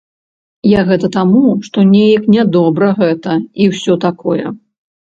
[0.69, 4.45] Я гэта таму, што неяк не добра гэта і ўсё такое.